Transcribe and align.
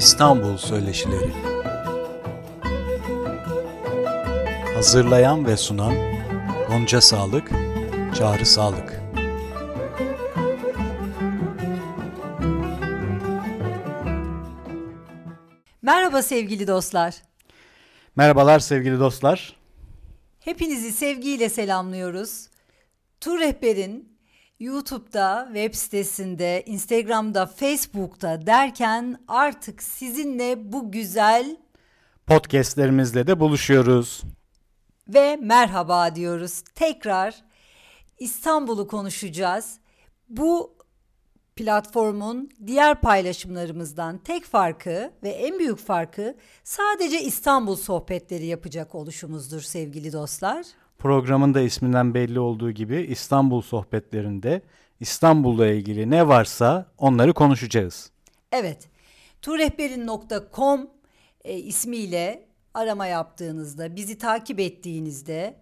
İstanbul 0.00 0.56
Söyleşileri 0.56 1.32
Hazırlayan 4.74 5.46
ve 5.46 5.56
sunan 5.56 5.94
Gonca 6.68 7.00
Sağlık, 7.00 7.50
Çağrı 8.14 8.46
Sağlık 8.46 9.00
Merhaba 15.82 16.22
sevgili 16.22 16.66
dostlar. 16.66 17.22
Merhabalar 18.16 18.58
sevgili 18.58 19.00
dostlar. 19.00 19.56
Hepinizi 20.40 20.92
sevgiyle 20.92 21.48
selamlıyoruz. 21.48 22.48
Tur 23.20 23.40
Rehber'in 23.40 24.09
YouTube'da, 24.60 25.44
web 25.46 25.74
sitesinde, 25.74 26.62
Instagram'da, 26.66 27.46
Facebook'ta 27.46 28.46
derken 28.46 29.20
artık 29.28 29.82
sizinle 29.82 30.72
bu 30.72 30.90
güzel 30.92 31.56
podcastlerimizle 32.26 33.26
de 33.26 33.40
buluşuyoruz. 33.40 34.22
Ve 35.08 35.36
merhaba 35.36 36.14
diyoruz. 36.14 36.62
Tekrar 36.74 37.44
İstanbul'u 38.18 38.88
konuşacağız. 38.88 39.78
Bu 40.28 40.74
platformun 41.56 42.50
diğer 42.66 43.00
paylaşımlarımızdan 43.00 44.18
tek 44.18 44.44
farkı 44.44 45.12
ve 45.22 45.28
en 45.28 45.58
büyük 45.58 45.78
farkı 45.78 46.36
sadece 46.64 47.22
İstanbul 47.22 47.76
sohbetleri 47.76 48.46
yapacak 48.46 48.94
oluşumuzdur 48.94 49.60
sevgili 49.60 50.12
dostlar. 50.12 50.66
Programın 51.00 51.54
da 51.54 51.60
isminden 51.60 52.14
belli 52.14 52.40
olduğu 52.40 52.70
gibi 52.70 52.96
İstanbul 52.96 53.62
sohbetlerinde 53.62 54.62
İstanbul'la 55.00 55.66
ilgili 55.66 56.10
ne 56.10 56.28
varsa 56.28 56.86
onları 56.98 57.32
konuşacağız. 57.34 58.10
Evet. 58.52 58.88
turrehberin.com 59.42 60.90
e, 61.44 61.56
ismiyle 61.56 62.44
arama 62.74 63.06
yaptığınızda, 63.06 63.96
bizi 63.96 64.18
takip 64.18 64.60
ettiğinizde 64.60 65.56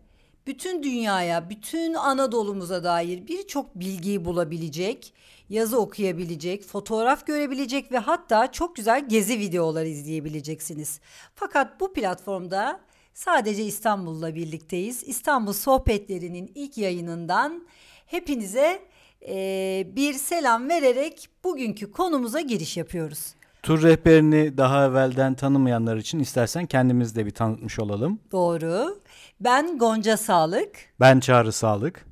bütün 0.46 0.82
dünyaya, 0.82 1.50
bütün 1.50 1.94
Anadolu'muza 1.94 2.84
dair 2.84 3.26
birçok 3.26 3.74
bilgiyi 3.74 4.24
bulabilecek, 4.24 5.14
yazı 5.48 5.80
okuyabilecek, 5.80 6.64
fotoğraf 6.64 7.26
görebilecek 7.26 7.92
ve 7.92 7.98
hatta 7.98 8.52
çok 8.52 8.76
güzel 8.76 9.08
gezi 9.08 9.38
videoları 9.38 9.88
izleyebileceksiniz. 9.88 11.00
Fakat 11.34 11.80
bu 11.80 11.92
platformda 11.92 12.80
sadece 13.18 13.64
İstanbul'la 13.64 14.34
birlikteyiz. 14.34 15.02
İstanbul 15.06 15.52
Sohbetleri'nin 15.52 16.52
ilk 16.54 16.78
yayınından 16.78 17.66
hepinize 18.06 18.82
e, 19.28 19.86
bir 19.96 20.14
selam 20.14 20.68
vererek 20.68 21.28
bugünkü 21.44 21.92
konumuza 21.92 22.40
giriş 22.40 22.76
yapıyoruz. 22.76 23.34
Tur 23.62 23.82
rehberini 23.82 24.56
daha 24.56 24.86
evvelden 24.86 25.34
tanımayanlar 25.34 25.96
için 25.96 26.18
istersen 26.18 26.66
kendimiz 26.66 27.16
de 27.16 27.26
bir 27.26 27.30
tanıtmış 27.30 27.78
olalım. 27.78 28.20
Doğru. 28.32 29.00
Ben 29.40 29.78
Gonca 29.78 30.16
Sağlık. 30.16 30.70
Ben 31.00 31.20
Çağrı 31.20 31.52
Sağlık. 31.52 32.06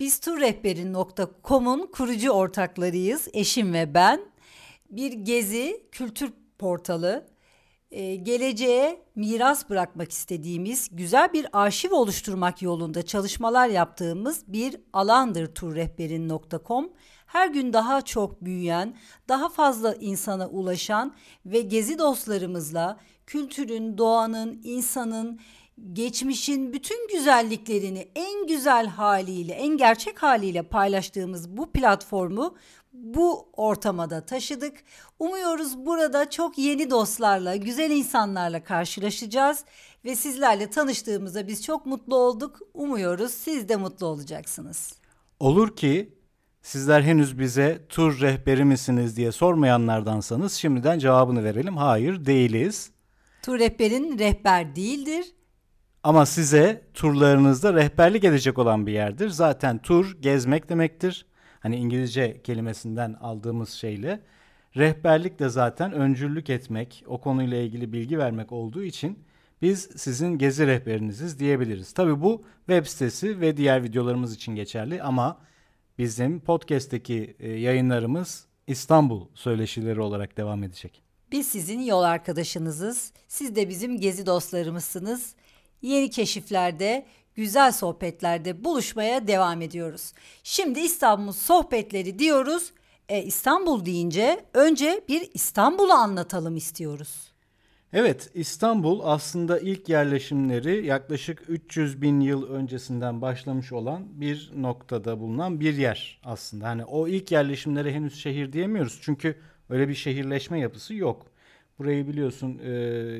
Biz 0.00 0.20
turrehberi.com'un 0.20 1.90
kurucu 1.92 2.30
ortaklarıyız. 2.30 3.28
Eşim 3.32 3.72
ve 3.72 3.94
ben. 3.94 4.20
Bir 4.90 5.12
gezi 5.12 5.82
kültür 5.92 6.32
portalı. 6.58 7.35
Ee, 7.90 8.16
geleceğe 8.16 9.02
miras 9.14 9.70
bırakmak 9.70 10.12
istediğimiz 10.12 10.88
güzel 10.92 11.32
bir 11.32 11.46
arşiv 11.52 11.92
oluşturmak 11.92 12.62
yolunda 12.62 13.02
çalışmalar 13.02 13.68
yaptığımız 13.68 14.44
bir 14.46 14.76
alandır 14.92 15.46
turrehberin.com 15.54 16.92
her 17.26 17.48
gün 17.48 17.72
daha 17.72 18.02
çok 18.02 18.44
büyüyen, 18.44 18.96
daha 19.28 19.48
fazla 19.48 19.94
insana 19.94 20.48
ulaşan 20.48 21.14
ve 21.46 21.60
gezi 21.60 21.98
dostlarımızla 21.98 22.96
kültürün, 23.26 23.98
doğanın, 23.98 24.60
insanın, 24.64 25.40
geçmişin 25.92 26.72
bütün 26.72 27.08
güzelliklerini 27.08 28.08
en 28.14 28.46
güzel 28.46 28.86
haliyle, 28.86 29.52
en 29.52 29.76
gerçek 29.76 30.22
haliyle 30.22 30.62
paylaştığımız 30.62 31.56
bu 31.56 31.72
platformu 31.72 32.56
bu 33.02 33.48
ortama 33.52 34.10
da 34.10 34.26
taşıdık. 34.26 34.74
Umuyoruz 35.18 35.86
burada 35.86 36.30
çok 36.30 36.58
yeni 36.58 36.90
dostlarla, 36.90 37.56
güzel 37.56 37.90
insanlarla 37.90 38.64
karşılaşacağız 38.64 39.64
ve 40.04 40.16
sizlerle 40.16 40.70
tanıştığımızda 40.70 41.46
biz 41.46 41.64
çok 41.64 41.86
mutlu 41.86 42.16
olduk. 42.16 42.60
Umuyoruz 42.74 43.30
siz 43.30 43.68
de 43.68 43.76
mutlu 43.76 44.06
olacaksınız. 44.06 44.94
Olur 45.40 45.76
ki 45.76 46.16
Sizler 46.66 47.02
henüz 47.02 47.38
bize 47.38 47.86
tur 47.88 48.20
rehberi 48.20 48.64
misiniz 48.64 49.16
diye 49.16 49.32
sormayanlardansanız 49.32 50.52
şimdiden 50.52 50.98
cevabını 50.98 51.44
verelim. 51.44 51.76
Hayır 51.76 52.24
değiliz. 52.24 52.90
Tur 53.42 53.58
rehberin 53.58 54.18
rehber 54.18 54.76
değildir. 54.76 55.24
Ama 56.02 56.26
size 56.26 56.82
turlarınızda 56.94 57.74
rehberlik 57.74 58.24
edecek 58.24 58.58
olan 58.58 58.86
bir 58.86 58.92
yerdir. 58.92 59.28
Zaten 59.28 59.78
tur 59.78 60.16
gezmek 60.20 60.68
demektir. 60.68 61.26
Hani 61.66 61.76
İngilizce 61.76 62.42
kelimesinden 62.42 63.14
aldığımız 63.14 63.70
şeyle. 63.70 64.20
Rehberlik 64.76 65.38
de 65.38 65.48
zaten 65.48 65.92
öncülük 65.92 66.50
etmek, 66.50 67.04
o 67.06 67.20
konuyla 67.20 67.56
ilgili 67.56 67.92
bilgi 67.92 68.18
vermek 68.18 68.52
olduğu 68.52 68.82
için 68.82 69.18
biz 69.62 69.88
sizin 69.96 70.38
gezi 70.38 70.66
rehberiniziz 70.66 71.38
diyebiliriz. 71.38 71.92
Tabi 71.92 72.22
bu 72.22 72.44
web 72.66 72.86
sitesi 72.86 73.40
ve 73.40 73.56
diğer 73.56 73.82
videolarımız 73.84 74.34
için 74.34 74.54
geçerli 74.54 75.02
ama 75.02 75.38
bizim 75.98 76.40
podcast'teki 76.40 77.36
e, 77.38 77.50
yayınlarımız 77.50 78.46
İstanbul 78.66 79.26
söyleşileri 79.34 80.00
olarak 80.00 80.36
devam 80.36 80.62
edecek. 80.62 81.02
Biz 81.32 81.48
sizin 81.48 81.80
yol 81.80 82.02
arkadaşınızız. 82.02 83.12
Siz 83.28 83.56
de 83.56 83.68
bizim 83.68 84.00
gezi 84.00 84.26
dostlarımızsınız. 84.26 85.34
Yeni 85.82 86.10
keşiflerde, 86.10 87.06
güzel 87.36 87.72
sohbetlerde 87.72 88.64
buluşmaya 88.64 89.26
devam 89.26 89.62
ediyoruz. 89.62 90.12
Şimdi 90.42 90.80
İstanbul 90.80 91.32
sohbetleri 91.32 92.18
diyoruz. 92.18 92.72
E, 93.08 93.22
İstanbul 93.22 93.84
deyince 93.84 94.44
önce 94.54 95.04
bir 95.08 95.30
İstanbul'u 95.34 95.92
anlatalım 95.92 96.56
istiyoruz. 96.56 97.36
Evet 97.92 98.30
İstanbul 98.34 99.00
aslında 99.04 99.58
ilk 99.58 99.88
yerleşimleri 99.88 100.86
yaklaşık 100.86 101.42
300 101.48 102.02
bin 102.02 102.20
yıl 102.20 102.50
öncesinden 102.50 103.20
başlamış 103.22 103.72
olan 103.72 104.20
bir 104.20 104.52
noktada 104.56 105.20
bulunan 105.20 105.60
bir 105.60 105.76
yer 105.76 106.20
aslında. 106.24 106.68
Hani 106.68 106.84
o 106.84 107.08
ilk 107.08 107.32
yerleşimlere 107.32 107.92
henüz 107.92 108.22
şehir 108.22 108.52
diyemiyoruz 108.52 108.98
çünkü 109.02 109.38
öyle 109.70 109.88
bir 109.88 109.94
şehirleşme 109.94 110.60
yapısı 110.60 110.94
yok. 110.94 111.26
Burayı 111.78 112.08
biliyorsun 112.08 112.60
e, 112.64 112.70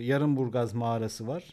Yarımburgaz 0.03 0.75
mağarası 0.75 1.27
var. 1.27 1.45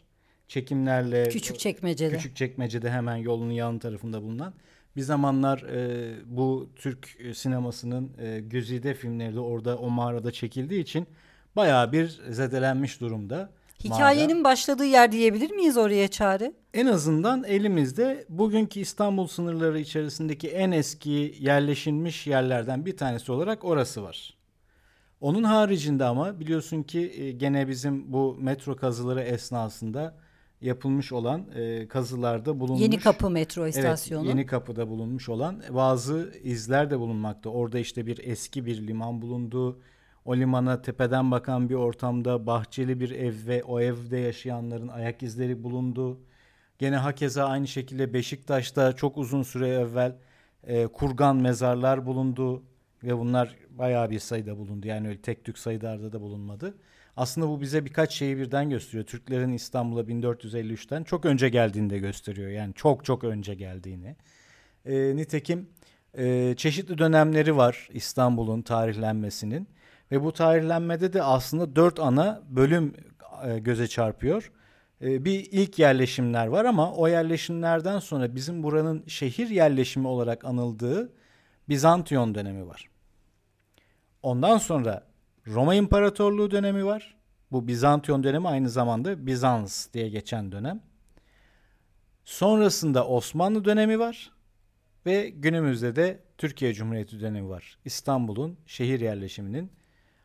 Çekimlerle 0.53 1.29
küçük 1.29 1.59
çekmecede. 1.59 2.17
Küçük 2.17 2.35
çekmecede 2.35 2.91
hemen 2.91 3.15
yolun 3.15 3.49
yan 3.49 3.79
tarafında 3.79 4.21
bulunan. 4.21 4.53
Bir 4.95 5.01
zamanlar 5.01 5.59
e, 5.59 6.15
bu 6.25 6.69
Türk 6.75 7.17
sinemasının 7.33 8.11
e, 8.17 8.39
güzide 8.39 8.93
filmleri 8.93 9.35
de 9.35 9.39
orada 9.39 9.77
o 9.77 9.89
mağarada 9.89 10.31
çekildiği 10.31 10.81
için 10.81 11.07
bayağı 11.55 11.91
bir 11.91 12.21
zedelenmiş 12.29 13.01
durumda. 13.01 13.49
Hikayenin 13.83 14.37
mağara. 14.37 14.43
başladığı 14.43 14.85
yer 14.85 15.11
diyebilir 15.11 15.51
miyiz 15.51 15.77
oraya 15.77 16.07
Çağrı? 16.07 16.53
En 16.73 16.87
azından 16.87 17.43
elimizde 17.43 18.25
bugünkü 18.29 18.79
İstanbul 18.79 19.27
sınırları 19.27 19.79
içerisindeki 19.79 20.49
en 20.49 20.71
eski 20.71 21.35
yerleşilmiş 21.39 22.27
yerlerden 22.27 22.85
bir 22.85 22.97
tanesi 22.97 23.31
olarak 23.31 23.65
orası 23.65 24.03
var. 24.03 24.33
Onun 25.21 25.43
haricinde 25.43 26.05
ama 26.05 26.39
biliyorsun 26.39 26.83
ki 26.83 27.13
e, 27.17 27.31
gene 27.31 27.67
bizim 27.67 28.13
bu 28.13 28.37
metro 28.39 28.75
kazıları 28.75 29.21
esnasında 29.21 30.23
yapılmış 30.63 31.11
olan 31.11 31.45
e, 31.55 31.87
kazılarda 31.87 32.59
bulunmuş. 32.59 32.81
Yeni 32.81 32.99
Kapı 32.99 33.29
metro 33.29 33.67
istasyonu. 33.67 34.25
Evet, 34.25 34.35
Yeni 34.35 34.45
Kapı'da 34.45 34.89
bulunmuş 34.89 35.29
olan 35.29 35.61
bazı 35.69 36.33
izler 36.43 36.91
de 36.91 36.99
bulunmakta. 36.99 37.49
Orada 37.49 37.79
işte 37.79 38.05
bir 38.05 38.19
eski 38.23 38.65
bir 38.65 38.87
liman 38.87 39.21
bulunduğu, 39.21 39.79
o 40.25 40.35
limana 40.35 40.81
tepeden 40.81 41.31
bakan 41.31 41.69
bir 41.69 41.75
ortamda 41.75 42.45
bahçeli 42.47 42.99
bir 42.99 43.11
ev 43.11 43.33
ve 43.47 43.63
o 43.63 43.79
evde 43.79 44.17
yaşayanların 44.17 44.87
ayak 44.87 45.23
izleri 45.23 45.63
bulundu. 45.63 46.19
Gene 46.79 46.97
hakeza 46.97 47.45
aynı 47.45 47.67
şekilde 47.67 48.13
Beşiktaş'ta 48.13 48.93
çok 48.93 49.17
uzun 49.17 49.43
süre 49.43 49.67
evvel 49.67 50.15
e, 50.63 50.87
kurgan 50.87 51.35
mezarlar 51.35 52.05
bulundu 52.05 52.63
ve 53.03 53.17
bunlar 53.17 53.55
bayağı 53.69 54.09
bir 54.09 54.19
sayıda 54.19 54.57
bulundu. 54.57 54.87
Yani 54.87 55.07
öyle 55.07 55.21
tek 55.21 55.43
tük 55.43 55.57
sayılarda 55.57 56.11
da 56.11 56.21
bulunmadı. 56.21 56.77
Aslında 57.17 57.47
bu 57.47 57.61
bize 57.61 57.85
birkaç 57.85 58.13
şeyi 58.13 58.37
birden 58.37 58.69
gösteriyor. 58.69 59.05
Türklerin 59.05 59.53
İstanbul'a 59.53 60.01
1453'ten 60.01 61.03
çok 61.03 61.25
önce 61.25 61.49
geldiğini 61.49 61.89
de 61.89 61.99
gösteriyor. 61.99 62.49
Yani 62.49 62.73
çok 62.73 63.05
çok 63.05 63.23
önce 63.23 63.53
geldiğini. 63.53 64.15
E, 64.85 65.15
nitekim 65.15 65.69
e, 66.17 66.53
çeşitli 66.57 66.97
dönemleri 66.97 67.57
var 67.57 67.89
İstanbul'un 67.93 68.61
tarihlenmesinin. 68.61 69.67
Ve 70.11 70.23
bu 70.23 70.33
tarihlenmede 70.33 71.13
de 71.13 71.23
aslında 71.23 71.75
dört 71.75 71.99
ana 71.99 72.41
bölüm 72.49 72.93
e, 73.47 73.59
göze 73.59 73.87
çarpıyor. 73.87 74.51
E, 75.01 75.25
bir 75.25 75.47
ilk 75.51 75.79
yerleşimler 75.79 76.47
var 76.47 76.65
ama 76.65 76.93
o 76.93 77.07
yerleşimlerden 77.07 77.99
sonra 77.99 78.35
bizim 78.35 78.63
buranın 78.63 79.03
şehir 79.07 79.49
yerleşimi 79.49 80.07
olarak 80.07 80.45
anıldığı 80.45 81.11
Bizantiyon 81.69 82.35
dönemi 82.35 82.67
var. 82.67 82.89
Ondan 84.23 84.57
sonra 84.57 85.03
Roma 85.47 85.75
İmparatorluğu 85.75 86.51
dönemi 86.51 86.85
var. 86.85 87.15
Bu 87.51 87.67
Bizantiyon 87.67 88.23
dönemi 88.23 88.47
aynı 88.47 88.69
zamanda 88.69 89.25
Bizans 89.25 89.93
diye 89.93 90.09
geçen 90.09 90.51
dönem. 90.51 90.81
Sonrasında 92.25 93.07
Osmanlı 93.07 93.65
dönemi 93.65 93.99
var 93.99 94.31
ve 95.05 95.29
günümüzde 95.29 95.95
de 95.95 96.19
Türkiye 96.37 96.73
Cumhuriyeti 96.73 97.19
dönemi 97.19 97.49
var. 97.49 97.77
İstanbul'un 97.85 98.57
şehir 98.65 98.99
yerleşiminin 98.99 99.71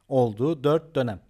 olduğu 0.08 0.64
dört 0.64 0.94
dönem. 0.94 1.20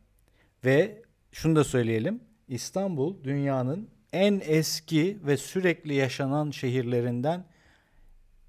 Ve 0.65 1.03
şunu 1.32 1.56
da 1.56 1.65
söyleyelim. 1.65 2.20
İstanbul 2.49 3.25
dünyanın 3.25 3.91
en 4.12 4.41
eski 4.44 5.19
ve 5.26 5.37
sürekli 5.37 5.94
yaşanan 5.94 6.50
şehirlerinden 6.50 7.44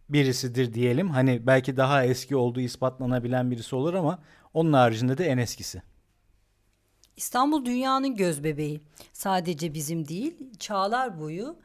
birisidir 0.09 0.73
diyelim. 0.73 1.09
Hani 1.09 1.47
belki 1.47 1.77
daha 1.77 2.05
eski 2.05 2.35
olduğu 2.35 2.59
ispatlanabilen 2.59 3.51
birisi 3.51 3.75
olur 3.75 3.93
ama 3.93 4.19
onun 4.53 4.73
haricinde 4.73 5.17
de 5.17 5.25
en 5.25 5.37
eskisi. 5.37 5.81
İstanbul 7.17 7.65
dünyanın 7.65 8.15
göz 8.15 8.43
bebeği. 8.43 8.81
Sadece 9.13 9.73
bizim 9.73 10.07
değil, 10.07 10.35
çağlar 10.59 11.19
boyu 11.19 11.55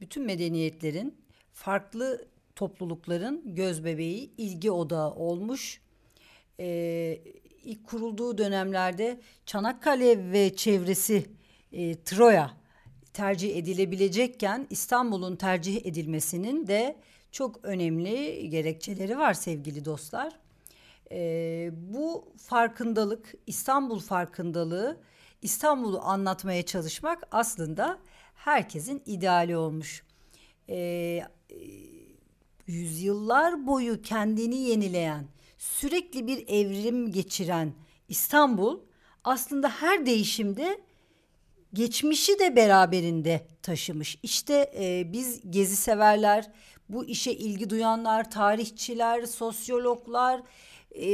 bütün 0.00 0.24
medeniyetlerin, 0.26 1.14
farklı 1.52 2.28
toplulukların 2.56 3.54
göz 3.54 3.84
bebeği, 3.84 4.30
ilgi 4.38 4.70
odağı 4.70 5.10
olmuş. 5.10 5.80
Ee, 6.60 7.20
ilk 7.64 7.86
kurulduğu 7.86 8.38
dönemlerde 8.38 9.20
Çanakkale 9.46 10.32
ve 10.32 10.56
çevresi 10.56 11.26
e, 11.72 12.02
Troya 12.02 12.50
tercih 13.12 13.56
edilebilecekken 13.56 14.66
İstanbul'un 14.70 15.36
tercih 15.36 15.86
edilmesinin 15.86 16.66
de 16.66 16.96
çok 17.32 17.64
önemli 17.64 18.48
gerekçeleri 18.50 19.18
var 19.18 19.34
sevgili 19.34 19.84
dostlar. 19.84 20.32
Ee, 21.10 21.70
bu 21.72 22.32
farkındalık, 22.36 23.34
İstanbul 23.46 24.00
farkındalığı, 24.00 25.00
İstanbul'u 25.42 26.00
anlatmaya 26.00 26.66
çalışmak 26.66 27.28
aslında 27.30 27.98
herkesin 28.34 29.02
ideali 29.06 29.56
olmuş. 29.56 30.02
Ee, 30.68 31.20
yüzyıllar 32.66 33.66
boyu 33.66 34.02
kendini 34.02 34.56
yenileyen, 34.56 35.24
sürekli 35.58 36.26
bir 36.26 36.48
evrim 36.48 37.12
geçiren 37.12 37.72
İstanbul 38.08 38.80
aslında 39.24 39.68
her 39.68 40.06
değişimde 40.06 40.80
geçmişi 41.72 42.38
de 42.38 42.56
beraberinde 42.56 43.46
taşımış. 43.62 44.18
İşte 44.22 44.72
e, 44.78 45.12
biz 45.12 45.50
gezi 45.50 45.76
severler, 45.76 46.50
bu 46.88 47.04
işe 47.04 47.32
ilgi 47.32 47.70
duyanlar, 47.70 48.30
tarihçiler, 48.30 49.26
sosyologlar, 49.26 50.42
e, 50.94 51.06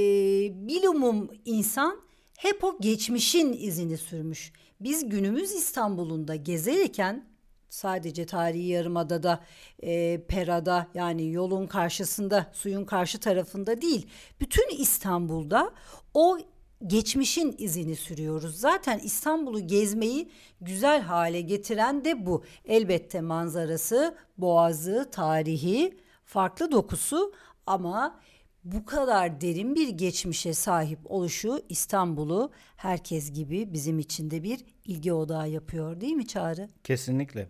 bilumum 0.68 1.30
insan 1.44 2.00
hep 2.38 2.64
o 2.64 2.78
geçmişin 2.80 3.52
izini 3.52 3.98
sürmüş. 3.98 4.52
Biz 4.80 5.08
günümüz 5.08 5.52
İstanbul'unda 5.52 6.36
gezerken 6.36 7.34
sadece 7.68 8.26
tarihi 8.26 8.66
yarımadada, 8.66 9.40
e, 9.82 10.20
Pera'da 10.28 10.86
yani 10.94 11.32
yolun 11.32 11.66
karşısında, 11.66 12.50
suyun 12.52 12.84
karşı 12.84 13.20
tarafında 13.20 13.82
değil. 13.82 14.06
Bütün 14.40 14.76
İstanbul'da 14.78 15.74
o 16.14 16.38
geçmişin 16.86 17.54
izini 17.58 17.96
sürüyoruz. 17.96 18.56
Zaten 18.56 18.98
İstanbul'u 18.98 19.66
gezmeyi 19.66 20.30
güzel 20.60 21.00
hale 21.02 21.40
getiren 21.40 22.04
de 22.04 22.26
bu. 22.26 22.44
Elbette 22.64 23.20
manzarası, 23.20 24.16
boğazı, 24.38 25.08
tarihi, 25.12 25.98
farklı 26.24 26.72
dokusu 26.72 27.32
ama 27.66 28.20
bu 28.64 28.84
kadar 28.84 29.40
derin 29.40 29.74
bir 29.74 29.88
geçmişe 29.88 30.54
sahip 30.54 30.98
oluşu 31.04 31.60
İstanbul'u 31.68 32.52
herkes 32.76 33.32
gibi 33.32 33.72
bizim 33.72 33.98
için 33.98 34.30
de 34.30 34.42
bir 34.42 34.64
ilgi 34.84 35.12
odağı 35.12 35.48
yapıyor 35.48 36.00
değil 36.00 36.12
mi 36.12 36.26
Çağrı? 36.26 36.68
Kesinlikle. 36.84 37.48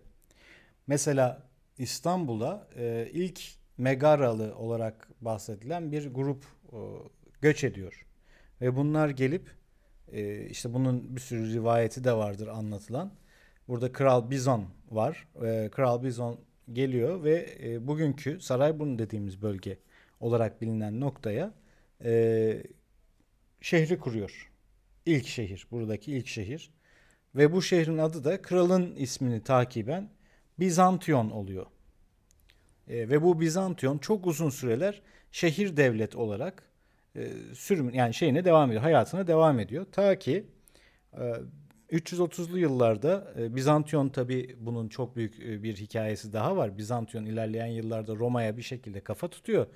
Mesela 0.87 1.43
İstanbul'a 1.77 2.67
e, 2.75 3.09
ilk 3.13 3.41
Megaralı 3.77 4.55
olarak 4.57 5.09
bahsedilen 5.21 5.91
bir 5.91 6.13
grup 6.13 6.43
e, 6.71 6.77
göç 7.41 7.63
ediyor. 7.63 8.05
Ve 8.61 8.75
bunlar 8.75 9.09
gelip 9.09 9.51
e, 10.11 10.45
işte 10.45 10.73
bunun 10.73 11.15
bir 11.15 11.21
sürü 11.21 11.53
rivayeti 11.53 12.03
de 12.03 12.13
vardır 12.13 12.47
anlatılan. 12.47 13.11
Burada 13.67 13.91
Kral 13.91 14.29
Bizon 14.29 14.65
var. 14.91 15.27
E, 15.45 15.69
Kral 15.71 16.03
Bizon 16.03 16.39
geliyor 16.73 17.23
ve 17.23 17.57
e, 17.63 17.87
bugünkü 17.87 18.41
Sarayburnu 18.41 18.99
dediğimiz 18.99 19.41
bölge 19.41 19.77
olarak 20.19 20.61
bilinen 20.61 20.99
noktaya 20.99 21.53
e, 22.03 22.63
şehri 23.61 23.99
kuruyor. 23.99 24.51
İlk 25.05 25.27
şehir, 25.27 25.67
buradaki 25.71 26.11
ilk 26.11 26.27
şehir. 26.27 26.71
Ve 27.35 27.51
bu 27.51 27.61
şehrin 27.61 27.97
adı 27.97 28.23
da 28.23 28.41
kralın 28.41 28.95
ismini 28.95 29.43
takiben 29.43 30.09
Bizantiyon 30.59 31.29
oluyor. 31.29 31.65
E, 32.87 33.09
ve 33.09 33.21
bu 33.21 33.39
Bizantiyon 33.39 33.97
çok 33.97 34.27
uzun 34.27 34.49
süreler 34.49 35.01
şehir 35.31 35.77
devlet 35.77 36.15
olarak 36.15 36.63
e, 37.15 37.31
sürüm 37.53 37.93
yani 37.93 38.13
şeyine 38.13 38.45
devam 38.45 38.69
ediyor, 38.69 38.81
hayatına 38.81 39.27
devam 39.27 39.59
ediyor. 39.59 39.85
Ta 39.91 40.19
ki 40.19 40.45
e, 41.13 41.33
330'lu 41.91 42.59
yıllarda 42.59 43.33
e, 43.39 43.55
Bizantiyon 43.55 44.09
tabi 44.09 44.55
bunun 44.59 44.87
çok 44.89 45.15
büyük 45.15 45.39
e, 45.39 45.63
bir 45.63 45.75
hikayesi 45.75 46.33
daha 46.33 46.57
var. 46.57 46.77
Bizantiyon 46.77 47.25
ilerleyen 47.25 47.65
yıllarda 47.67 48.15
Roma'ya 48.15 48.57
bir 48.57 48.61
şekilde 48.61 48.99
kafa 48.99 49.27
tutuyor. 49.27 49.67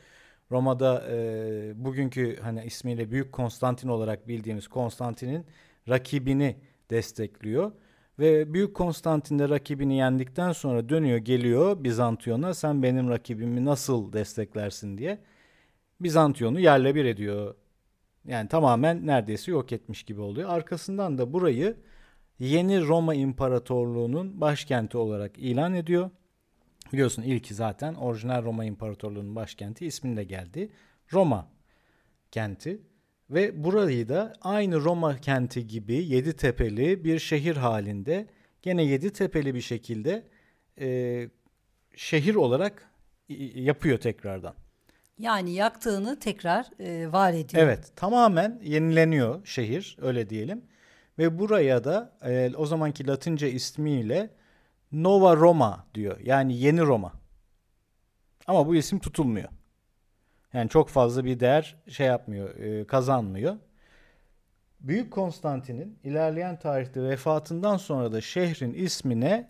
Roma'da 0.52 1.04
e, 1.12 1.72
bugünkü 1.76 2.38
hani 2.42 2.64
ismiyle 2.66 3.12
Büyük 3.12 3.32
Konstantin 3.32 3.88
olarak 3.88 4.28
bildiğimiz 4.28 4.68
Konstantin'in 4.68 5.46
rakibini 5.90 6.56
destekliyor. 6.90 7.72
Ve 8.20 8.54
Büyük 8.54 8.76
Konstantin 8.76 9.40
de 9.40 9.50
rakibini 9.50 9.98
yendikten 9.98 10.52
sonra 10.52 10.90
dönüyor 10.90 11.18
geliyor 11.18 11.84
Bizantiyon'a 11.84 12.54
sen 12.54 12.84
benim 12.84 13.10
rakibimi 13.10 13.66
nasıl 13.66 14.14
desteklersin 14.14 14.98
diye. 14.98 15.20
Bizantiyon'u 16.02 16.60
yerle 16.60 16.96
bir 16.96 17.06
ediyor. 17.06 17.56
Yani 18.28 18.50
tamamen 18.50 19.08
neredeyse 19.08 19.52
yok 19.52 19.72
etmiş 19.72 20.04
gibi 20.04 20.22
oluyor. 20.22 20.50
Arkasından 20.50 21.18
da 21.18 21.34
burayı 21.34 21.78
yeni 22.40 22.82
Roma 22.82 23.16
İmparatorluğu'nun 23.16 24.42
başkenti 24.42 24.98
olarak 24.98 25.38
ilan 25.38 25.74
ediyor. 25.74 26.10
Biliyorsun 26.94 27.22
ilki 27.22 27.54
zaten 27.54 27.94
orijinal 27.94 28.44
Roma 28.44 28.66
İmparatorluğu'nun 28.66 29.36
başkenti 29.36 29.86
isminde 29.86 30.24
geldi. 30.24 30.72
Roma 31.14 31.48
kenti 32.32 32.82
ve 33.30 33.64
burayı 33.64 34.10
da 34.10 34.34
aynı 34.42 34.80
Roma 34.80 35.18
kenti 35.18 35.68
gibi 35.68 35.96
yedi 35.96 36.36
tepeli 36.36 37.04
bir 37.04 37.20
şehir 37.20 37.56
halinde 37.56 38.28
gene 38.62 38.84
yedi 38.84 39.14
tepeli 39.14 39.56
bir 39.56 39.62
şekilde 39.62 40.28
e, 40.80 41.30
şehir 41.96 42.36
olarak 42.36 42.92
yapıyor 43.56 43.98
tekrardan. 43.98 44.56
Yani 45.20 45.52
yaktığını 45.52 46.20
tekrar 46.20 46.68
e, 46.80 47.12
var 47.12 47.34
ediyor. 47.34 47.64
Evet 47.64 47.92
tamamen 47.96 48.60
yenileniyor 48.64 49.46
şehir 49.46 49.98
öyle 50.02 50.30
diyelim. 50.30 50.62
Ve 51.18 51.40
buraya 51.40 51.84
da 51.84 52.18
e, 52.26 52.52
o 52.56 52.66
zamanki 52.66 53.08
Latince 53.08 53.52
ismiyle 53.52 54.30
Nova 54.92 55.36
Roma 55.36 55.86
diyor. 55.96 56.20
Yani 56.24 56.58
yeni 56.58 56.82
Roma. 56.82 57.14
Ama 58.48 58.68
bu 58.68 58.76
isim 58.76 59.00
tutulmuyor. 59.00 59.50
Yani 60.54 60.70
çok 60.70 60.90
fazla 60.90 61.26
bir 61.26 61.40
değer 61.40 61.76
şey 61.88 62.08
yapmıyor, 62.08 62.56
e, 62.56 62.88
kazanmıyor. 62.88 63.56
Büyük 64.80 65.12
Konstantin'in 65.12 66.00
ilerleyen 66.04 66.60
tarihte 66.60 67.04
vefatından 67.04 67.78
sonra 67.78 68.12
da 68.12 68.22
şehrin 68.22 68.74
ismine 68.74 69.50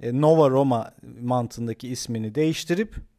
e, 0.00 0.20
Nova 0.20 0.50
Roma 0.50 0.94
mantığındaki 1.20 1.88
ismini 1.88 2.34
değiştirip 2.34 3.11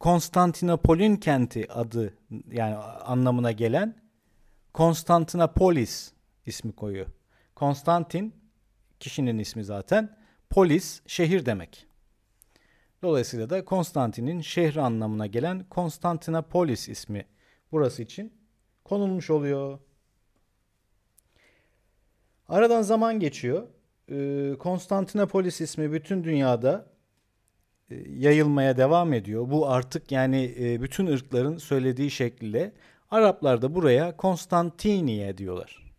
Konstantinopol'ün 0.00 1.16
kenti 1.16 1.72
adı 1.72 2.14
yani 2.52 2.74
anlamına 2.76 3.52
gelen 3.52 4.02
Konstantinopolis 4.72 6.12
ismi 6.46 6.72
koyuyor. 6.72 7.06
Konstantin 7.54 8.34
kişinin 9.00 9.38
ismi 9.38 9.64
zaten. 9.64 10.16
Polis 10.50 11.02
şehir 11.06 11.46
demek. 11.46 11.86
Dolayısıyla 13.02 13.50
da 13.50 13.64
Konstantin'in 13.64 14.40
şehri 14.40 14.80
anlamına 14.80 15.26
gelen 15.26 15.64
Konstantinopolis 15.64 16.88
ismi 16.88 17.26
burası 17.72 18.02
için 18.02 18.32
konulmuş 18.84 19.30
oluyor. 19.30 19.78
Aradan 22.48 22.82
zaman 22.82 23.20
geçiyor. 23.20 23.66
Ee, 24.08 24.54
Konstantinopolis 24.58 25.60
ismi 25.60 25.92
bütün 25.92 26.24
dünyada 26.24 26.89
yayılmaya 28.18 28.76
devam 28.76 29.12
ediyor. 29.12 29.50
Bu 29.50 29.68
artık 29.68 30.12
yani 30.12 30.54
e, 30.60 30.82
bütün 30.82 31.06
ırkların 31.06 31.58
söylediği 31.58 32.10
şekliyle 32.10 32.72
Araplar 33.10 33.62
da 33.62 33.74
buraya 33.74 34.16
Konstantiniye 34.16 35.38
diyorlar. 35.38 35.90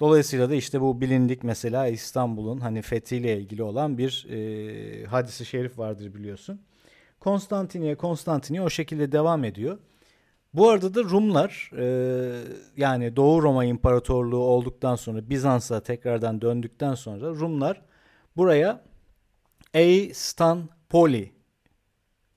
Dolayısıyla 0.00 0.50
da 0.50 0.54
işte 0.54 0.80
bu 0.80 1.00
bilindik 1.00 1.44
mesela 1.44 1.86
İstanbul'un 1.86 2.58
hani 2.58 2.82
fethiyle 2.82 3.38
ilgili 3.38 3.62
olan 3.62 3.98
bir 3.98 4.26
e, 4.30 5.04
hadisi 5.04 5.44
şerif 5.46 5.78
vardır 5.78 6.14
biliyorsun. 6.14 6.60
Konstantiniye 7.20 7.94
Konstantiniye 7.94 8.62
o 8.62 8.70
şekilde 8.70 9.12
devam 9.12 9.44
ediyor. 9.44 9.78
Bu 10.54 10.68
arada 10.68 10.94
da 10.94 11.04
Rumlar 11.04 11.70
e, 11.78 11.84
yani 12.76 13.16
Doğu 13.16 13.42
Roma 13.42 13.64
İmparatorluğu 13.64 14.44
olduktan 14.44 14.96
sonra 14.96 15.30
Bizans'a 15.30 15.80
tekrardan 15.80 16.40
döndükten 16.40 16.94
sonra 16.94 17.26
Rumlar 17.26 17.82
buraya 18.36 18.82
Eistanpoli 19.74 21.32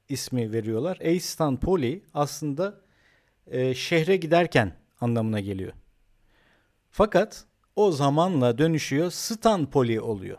ismi 0.09 0.51
veriyorlar. 0.51 0.97
Eistanpoli 1.01 2.03
aslında 2.13 2.81
e, 3.47 3.75
şehre 3.75 4.15
giderken 4.15 4.73
anlamına 5.01 5.39
geliyor. 5.39 5.73
Fakat 6.91 7.45
o 7.75 7.91
zamanla 7.91 8.57
dönüşüyor 8.57 9.11
Stanpoli 9.11 10.01
oluyor. 10.01 10.37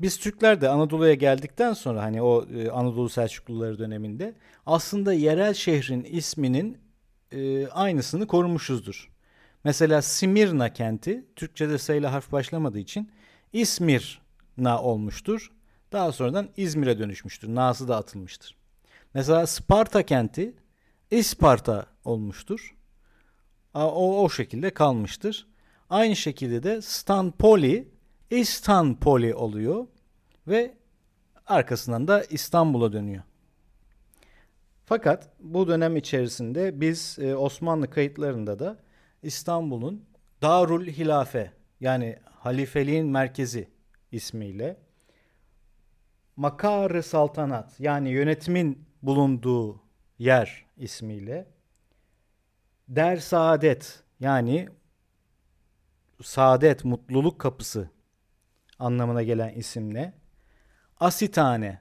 Biz 0.00 0.18
Türkler 0.18 0.60
de 0.60 0.68
Anadolu'ya 0.68 1.14
geldikten 1.14 1.72
sonra 1.72 2.02
hani 2.02 2.22
o 2.22 2.46
e, 2.54 2.70
Anadolu 2.70 3.08
Selçukluları 3.08 3.78
döneminde 3.78 4.34
aslında 4.66 5.12
yerel 5.12 5.54
şehrin 5.54 6.04
isminin 6.04 6.78
e, 7.32 7.66
aynısını 7.66 8.26
korumuşuzdur. 8.26 9.10
Mesela 9.64 10.02
Simirna 10.02 10.72
kenti 10.72 11.24
Türkçe'de 11.36 11.78
sayılı 11.78 12.06
harf 12.06 12.32
başlamadığı 12.32 12.78
için 12.78 13.10
İsmirna 14.50 14.82
olmuştur. 14.82 15.50
Daha 15.92 16.12
sonradan 16.12 16.48
İzmir'e 16.56 16.98
dönüşmüştür. 16.98 17.48
Na'sı 17.54 17.88
da 17.88 17.96
atılmıştır. 17.96 18.56
Mesela 19.14 19.46
Sparta 19.46 20.02
kenti 20.02 20.54
İsparta 21.10 21.86
olmuştur. 22.04 22.76
O, 23.74 24.24
o 24.24 24.28
şekilde 24.28 24.70
kalmıştır. 24.70 25.46
Aynı 25.90 26.16
şekilde 26.16 26.62
de 26.62 26.82
Stanpoli 26.82 27.88
İstanpoli 28.30 29.34
oluyor 29.34 29.86
ve 30.46 30.74
arkasından 31.46 32.08
da 32.08 32.24
İstanbul'a 32.24 32.92
dönüyor. 32.92 33.22
Fakat 34.84 35.28
bu 35.40 35.68
dönem 35.68 35.96
içerisinde 35.96 36.80
biz 36.80 37.18
e, 37.20 37.36
Osmanlı 37.36 37.90
kayıtlarında 37.90 38.58
da 38.58 38.76
İstanbul'un 39.22 40.04
Darul 40.42 40.86
Hilafe 40.86 41.52
yani 41.80 42.18
halifeliğin 42.24 43.06
merkezi 43.06 43.68
ismiyle 44.12 44.76
Makar-ı 46.36 47.02
Saltanat 47.02 47.80
yani 47.80 48.08
yönetimin 48.08 48.84
bulunduğu 49.02 49.82
yer 50.18 50.66
ismiyle 50.76 51.46
Der 52.88 53.16
Saadet 53.16 54.02
yani 54.20 54.68
saadet, 56.22 56.84
mutluluk 56.84 57.38
kapısı 57.38 57.90
anlamına 58.78 59.22
gelen 59.22 59.54
isimle 59.54 60.12
Asitane 61.00 61.80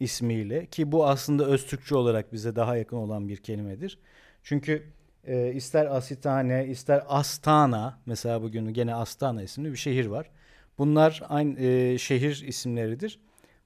ismiyle 0.00 0.66
ki 0.66 0.92
bu 0.92 1.06
aslında 1.06 1.44
öz 1.44 1.66
Türkçe 1.66 1.94
olarak 1.94 2.32
bize 2.32 2.56
daha 2.56 2.76
yakın 2.76 2.96
olan 2.96 3.28
bir 3.28 3.36
kelimedir. 3.36 3.98
Çünkü 4.42 4.92
e, 5.24 5.52
ister 5.52 5.86
Asitane 5.86 6.66
ister 6.66 7.02
Astana 7.08 7.98
mesela 8.06 8.42
bugün 8.42 8.74
gene 8.74 8.94
Astana 8.94 9.42
isimli 9.42 9.72
bir 9.72 9.76
şehir 9.76 10.06
var. 10.06 10.30
Bunlar 10.80 11.22
aynı 11.28 11.60
e, 11.60 11.98
şehir 11.98 12.44
isimleridir. 12.46 13.20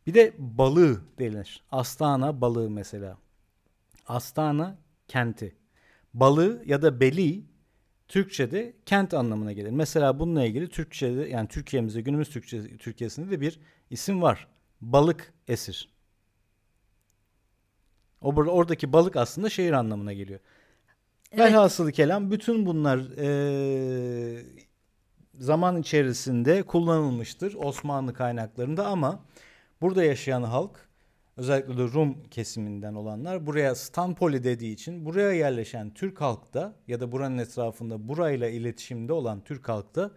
Bir 0.07 0.15
de 0.15 0.35
balığı 0.39 1.01
denir. 1.19 1.63
Astana 1.71 2.41
balığı 2.41 2.71
mesela. 2.71 3.19
Astana 4.07 4.79
kenti. 5.09 5.57
Balığı 6.15 6.63
ya 6.67 6.83
da 6.83 7.01
beli 7.01 7.45
Türkçe'de 8.09 8.77
kent 8.87 9.15
anlamına 9.15 9.53
gelir. 9.53 9.71
Mesela 9.71 10.19
bununla 10.19 10.45
ilgili 10.45 10.69
Türkçe'de 10.69 11.29
yani 11.29 11.49
Türkiye'mizde 11.49 12.01
günümüz 12.01 12.31
Türkçe, 12.31 12.77
Türkiye'sinde 12.77 13.31
de 13.31 13.41
bir 13.41 13.61
isim 13.91 14.23
var. 14.23 14.49
Balık 14.81 15.33
esir. 15.49 15.89
O 18.21 18.35
oradaki 18.35 18.93
balık 18.93 19.17
aslında 19.17 19.51
şehir 19.51 19.73
anlamına 19.73 20.13
geliyor. 20.13 20.41
Evet. 21.33 21.41
Velhasılı 21.41 21.93
kelam 21.93 22.31
bütün 22.31 22.67
bunlar 22.67 22.99
e, 23.19 24.45
zaman 25.39 25.81
içerisinde 25.81 26.63
kullanılmıştır 26.63 27.55
Osmanlı 27.55 28.15
kaynaklarında 28.15 28.87
ama 28.87 29.25
burada 29.81 30.05
yaşayan 30.05 30.43
halk 30.43 30.89
özellikle 31.37 31.77
de 31.79 31.83
Rum 31.83 32.23
kesiminden 32.31 32.95
olanlar 32.95 33.47
buraya 33.47 33.75
Stanpoli 33.75 34.45
dediği 34.45 34.73
için 34.73 35.05
buraya 35.05 35.33
yerleşen 35.33 35.95
Türk 35.95 36.21
halkta 36.21 36.77
ya 36.89 37.01
da 37.01 37.13
buranın 37.13 37.39
etrafında 37.39 38.09
burayla 38.09 38.49
iletişimde 38.49 39.13
olan 39.13 39.45
Türk 39.45 39.69
halkta 39.69 40.11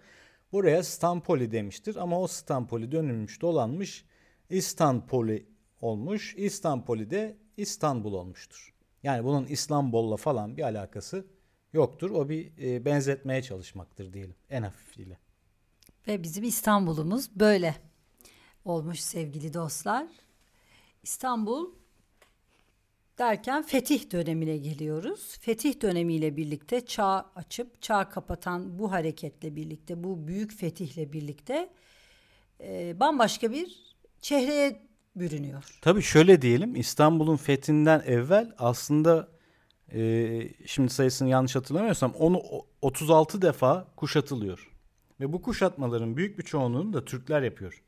buraya 0.52 0.84
Stanpoli 0.84 1.52
demiştir. 1.52 1.96
Ama 1.96 2.22
o 2.22 2.28
Stanpoli 2.28 2.92
dönülmüş 2.92 3.42
dolanmış 3.42 4.06
İstanpoli 4.50 5.46
olmuş. 5.82 6.36
İstanpoli 6.38 7.10
de 7.10 7.38
İstanbul 7.58 8.14
olmuştur. 8.14 8.74
Yani 9.04 9.24
bunun 9.24 9.46
İstanbul'la 9.46 10.18
falan 10.18 10.58
bir 10.58 10.64
alakası 10.64 11.26
yoktur. 11.78 12.10
O 12.12 12.30
bir 12.30 12.52
e, 12.62 12.86
benzetmeye 12.86 13.42
çalışmaktır 13.42 14.14
diyelim 14.14 14.36
en 14.50 14.62
hafifiyle. 14.62 15.18
Ve 16.08 16.24
bizim 16.24 16.44
İstanbul'umuz 16.44 17.30
böyle 17.36 17.76
olmuş 18.66 19.00
sevgili 19.00 19.54
dostlar. 19.54 20.08
İstanbul 21.04 21.72
derken 23.18 23.64
fetih 23.64 24.12
dönemine 24.12 24.58
geliyoruz. 24.58 25.38
Fetih 25.40 25.82
dönemiyle 25.82 26.38
birlikte 26.38 26.86
çağ 26.86 27.32
açıp 27.36 27.82
çağ 27.82 28.10
kapatan 28.10 28.80
bu 28.80 28.92
hareketle 28.92 29.56
birlikte 29.56 30.04
bu 30.04 30.28
büyük 30.28 30.54
fetihle 30.54 31.14
birlikte 31.14 31.70
e, 32.62 33.00
bambaşka 33.00 33.52
bir 33.52 33.96
çehreye 34.22 34.88
bürünüyor. 35.16 35.80
Tabii 35.82 36.02
şöyle 36.02 36.42
diyelim 36.42 36.76
İstanbul'un 36.76 37.38
fethinden 37.38 38.04
evvel 38.06 38.52
aslında 38.58 39.37
e, 39.94 40.50
şimdi 40.66 40.90
sayısını 40.90 41.30
yanlış 41.30 41.56
hatırlamıyorsam 41.56 42.14
onu 42.14 42.42
36 42.82 43.42
defa 43.42 43.88
kuşatılıyor. 43.96 44.72
Ve 45.20 45.34
bu 45.34 45.42
kuşatmaların 45.42 46.18
büyük 46.18 46.40
bir 46.40 46.44
çoğunluğunu 46.44 46.94
da 46.94 47.06
Türkler 47.06 47.42
yapıyor. 47.42 47.84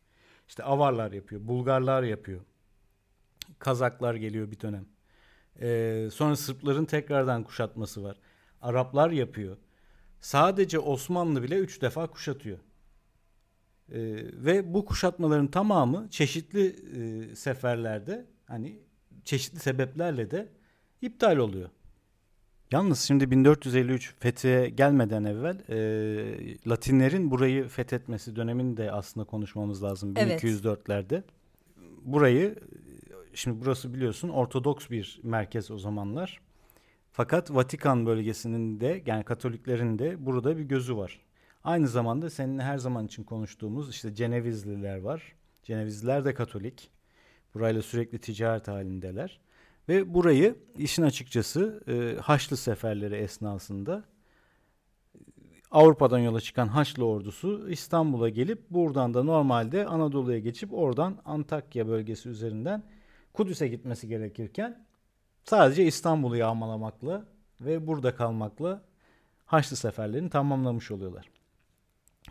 İşte 0.48 0.64
Avarlar 0.64 1.12
yapıyor, 1.12 1.48
Bulgarlar 1.48 2.04
yapıyor. 2.04 2.42
Kazaklar 3.60 4.16
geliyor 4.16 4.52
bir 4.52 4.60
dönem. 4.60 4.86
Ee, 5.62 6.10
sonra 6.14 6.36
Sırpların 6.36 6.86
tekrardan 6.86 7.44
kuşatması 7.44 8.04
var. 8.04 8.18
Araplar 8.62 9.10
yapıyor. 9.10 9.58
Sadece 10.20 10.80
Osmanlı 10.80 11.44
bile 11.44 11.58
üç 11.58 11.82
defa 11.82 12.08
kuşatıyor. 12.08 12.58
Ee, 12.58 12.64
ve 14.34 14.74
bu 14.74 14.86
kuşatmaların 14.86 15.48
tamamı 15.48 16.10
çeşitli 16.10 16.76
e, 16.96 17.36
seferlerde 17.36 18.26
hani 18.46 18.80
çeşitli 19.26 19.60
sebeplerle 19.60 20.32
de 20.32 20.50
iptal 21.02 21.38
oluyor. 21.38 21.70
Yalnız 22.72 23.00
şimdi 23.00 23.32
1453 23.32 24.14
fethiye 24.20 24.70
gelmeden 24.70 25.24
evvel 25.24 25.58
e, 25.70 26.70
Latinlerin 26.70 27.32
burayı 27.32 27.68
fethetmesi 27.68 28.36
dönemini 28.36 28.78
de 28.78 28.92
aslında 28.92 29.26
konuşmamız 29.26 29.84
lazım. 29.84 30.14
Evet. 30.18 30.44
1204'lerde. 30.44 31.24
Burayı 32.02 32.56
şimdi 33.34 33.62
burası 33.62 33.94
biliyorsun 33.94 34.30
Ortodoks 34.30 34.90
bir 34.90 35.20
merkez 35.24 35.72
o 35.72 35.78
zamanlar. 35.78 36.42
Fakat 37.12 37.52
Vatikan 37.52 38.06
bölgesinin 38.06 38.80
de 38.80 39.04
yani 39.06 39.24
Katoliklerin 39.24 40.00
de 40.00 40.26
burada 40.26 40.58
bir 40.58 40.64
gözü 40.64 40.98
var. 40.98 41.20
Aynı 41.64 41.88
zamanda 41.88 42.30
seninle 42.30 42.64
her 42.64 42.78
zaman 42.78 43.06
için 43.06 43.24
konuştuğumuz 43.24 43.90
işte 43.90 44.16
Cenevizliler 44.16 44.98
var. 44.98 45.36
Cenevizliler 45.64 46.26
de 46.26 46.34
Katolik. 46.34 46.90
Burayla 47.54 47.82
sürekli 47.82 48.20
ticaret 48.20 48.68
halindeler. 48.68 49.40
Ve 49.90 50.14
burayı 50.14 50.56
işin 50.78 51.04
açıkçası 51.04 51.84
e, 51.88 52.22
Haçlı 52.22 52.58
seferleri 52.58 53.16
esnasında 53.16 54.04
Avrupa'dan 55.72 56.20
yola 56.20 56.42
çıkan 56.42 56.68
Haçlı 56.68 57.06
ordusu 57.06 57.70
İstanbul'a 57.70 58.30
gelip 58.30 58.70
buradan 58.70 59.14
da 59.14 59.24
normalde 59.24 59.86
Anadolu'ya 59.86 60.40
geçip 60.40 60.74
oradan 60.74 61.22
Antakya 61.26 61.88
bölgesi 61.88 62.30
üzerinden 62.30 62.84
Kudüs'e 63.34 63.68
gitmesi 63.68 64.08
gerekirken 64.08 64.86
sadece 65.44 65.86
İstanbul'u 65.86 66.38
yağmalamakla 66.38 67.26
ve 67.62 67.88
burada 67.88 68.16
kalmakla 68.16 68.82
Haçlı 69.46 69.76
seferlerini 69.76 70.30
tamamlamış 70.30 70.92
oluyorlar. 70.92 71.30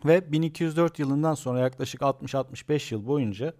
Ve 0.05 0.33
1204 0.33 0.99
yılından 0.99 1.35
sonra 1.35 1.59
yaklaşık 1.61 2.01
60-65 2.01 2.95
yıl 2.95 3.07
boyunca 3.07 3.55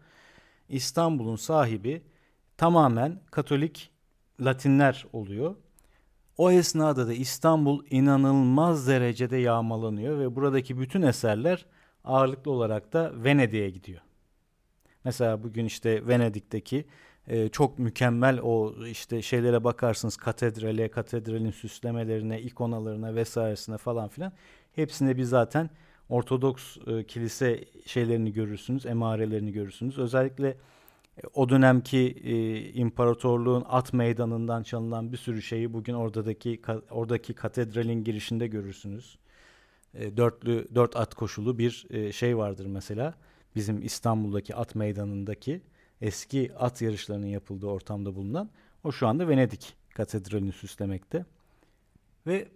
İstanbul'un 0.69 1.37
sahibi 1.37 2.03
tamamen 2.59 3.21
Katolik 3.31 3.91
Latinler 4.41 5.07
oluyor. 5.13 5.55
O 6.37 6.51
esnada 6.51 7.09
da 7.09 7.13
İstanbul 7.13 7.85
inanılmaz 7.91 8.89
derecede 8.89 9.37
yağmalanıyor 9.37 10.19
ve 10.19 10.37
buradaki 10.37 10.81
bütün 10.81 11.03
eserler 11.03 11.67
ağırlıklı 12.05 12.51
olarak 12.51 12.93
da 12.93 13.13
Venedik'e 13.25 13.71
gidiyor. 13.71 14.01
Mesela 15.05 15.43
bugün 15.43 15.65
işte 15.65 16.09
Venedik'teki 16.09 16.85
e, 17.27 17.49
çok 17.49 17.79
mükemmel 17.79 18.41
o 18.43 18.75
işte 18.87 19.23
şeylere 19.23 19.65
bakarsınız 19.65 20.17
katedrale, 20.17 20.91
katedralin 20.91 21.51
süslemelerine, 21.51 22.41
ikonalarına 22.41 23.15
vesairesine 23.15 23.79
falan 23.79 24.09
filan. 24.09 24.33
Hepsinde 24.73 25.17
bir 25.17 25.25
zaten 25.25 25.71
Ortodoks 26.09 26.77
e, 26.87 27.05
kilise 27.05 27.65
şeylerini 27.87 28.33
görürsünüz, 28.33 28.87
emarelerini 28.87 29.53
görürsünüz. 29.53 29.99
Özellikle 29.99 30.57
o 31.35 31.49
dönemki 31.49 31.99
e, 32.25 32.63
imparatorluğun 32.73 33.65
at 33.69 33.93
meydanından 33.93 34.63
çalınan 34.63 35.13
bir 35.13 35.17
sürü 35.17 35.43
şeyi 35.43 35.73
bugün 35.73 35.95
oradaki 35.95 36.61
oradaki 36.91 37.35
katedralin 37.35 38.05
girişinde 38.05 38.47
görürsünüz. 38.47 39.19
E, 39.95 40.17
dörtlü 40.17 40.69
dört 40.75 40.97
at 40.97 41.15
koşulu 41.15 41.59
bir 41.59 41.87
e, 41.91 42.13
şey 42.13 42.37
vardır 42.37 42.67
mesela. 42.67 43.15
Bizim 43.55 43.83
İstanbul'daki 43.83 44.55
at 44.55 44.75
meydanındaki 44.75 45.63
eski 46.01 46.53
at 46.59 46.83
yarışlarının 46.83 47.27
yapıldığı 47.27 47.67
ortamda 47.67 48.15
bulunan 48.15 48.51
o 48.85 48.93
şu 48.93 49.07
anda 49.07 49.29
Venedik 49.29 49.75
katedralini 49.95 50.53
süslemekte. 50.53 51.25
Ve 52.27 52.49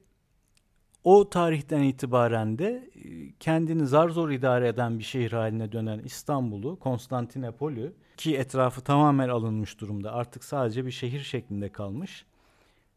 o 1.05 1.31
tarihten 1.31 1.83
itibaren 1.83 2.59
de 2.59 2.91
e, 2.95 3.33
kendini 3.41 3.87
zar 3.87 4.09
zor 4.09 4.31
idare 4.31 4.69
eden 4.69 4.99
bir 4.99 5.05
şehir 5.05 5.33
haline 5.33 5.73
dönen 5.73 5.99
İstanbul'u, 5.99 6.79
Konstantinopol'ü 6.79 7.93
ki 8.23 8.37
etrafı 8.37 8.81
tamamen 8.81 9.29
alınmış 9.29 9.81
durumda 9.81 10.13
artık 10.13 10.45
sadece 10.45 10.87
bir 10.87 10.91
şehir 10.91 11.21
şeklinde 11.21 11.69
kalmış. 11.69 12.25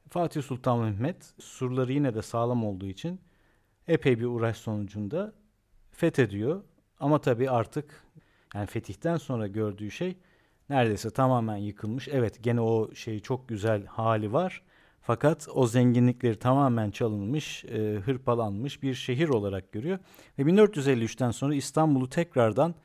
Fatih 0.10 0.44
Sultan 0.44 0.80
Mehmet 0.80 1.34
surları 1.40 1.94
yine 1.94 2.14
de 2.14 2.22
sağlam 2.22 2.66
olduğu 2.66 2.86
için 2.86 3.22
epey 3.88 4.20
bir 4.20 4.26
uğraş 4.26 4.58
sonucunda 4.58 5.34
fethediyor. 5.92 6.64
Ama 7.00 7.22
tabii 7.22 7.50
artık 7.50 8.04
yani 8.56 8.66
fetihten 8.66 9.18
sonra 9.18 9.48
gördüğü 9.48 9.92
şey 9.92 10.18
neredeyse 10.70 11.10
tamamen 11.10 11.58
yıkılmış. 11.58 12.08
Evet 12.08 12.44
gene 12.44 12.62
o 12.62 12.96
şey 12.96 13.20
çok 13.20 13.50
güzel 13.50 13.86
hali 13.86 14.34
var. 14.34 14.64
Fakat 15.02 15.48
o 15.54 15.68
zenginlikleri 15.68 16.40
tamamen 16.40 16.92
çalınmış, 16.92 17.66
e, 17.66 18.00
hırpalanmış 18.06 18.84
bir 18.84 18.94
şehir 18.94 19.30
olarak 19.30 19.72
görüyor. 19.72 20.00
Ve 20.40 20.44
1453'ten 20.44 21.32
sonra 21.32 21.56
İstanbul'u 21.56 22.10
tekrardan, 22.10 22.76